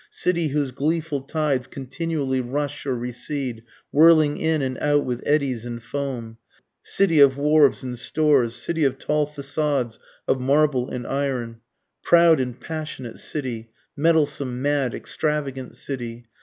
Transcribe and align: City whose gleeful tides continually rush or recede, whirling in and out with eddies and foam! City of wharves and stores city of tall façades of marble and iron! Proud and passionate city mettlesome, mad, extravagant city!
City 0.09 0.47
whose 0.47 0.71
gleeful 0.71 1.21
tides 1.21 1.67
continually 1.67 2.41
rush 2.41 2.87
or 2.87 2.95
recede, 2.95 3.61
whirling 3.91 4.37
in 4.37 4.63
and 4.63 4.75
out 4.79 5.05
with 5.05 5.21
eddies 5.27 5.63
and 5.63 5.83
foam! 5.83 6.37
City 6.81 7.19
of 7.19 7.37
wharves 7.37 7.83
and 7.83 7.99
stores 7.99 8.55
city 8.55 8.83
of 8.83 8.97
tall 8.97 9.27
façades 9.27 9.99
of 10.27 10.41
marble 10.41 10.89
and 10.89 11.05
iron! 11.05 11.61
Proud 12.03 12.39
and 12.39 12.59
passionate 12.59 13.19
city 13.19 13.69
mettlesome, 13.95 14.59
mad, 14.59 14.95
extravagant 14.95 15.75
city! 15.75 16.25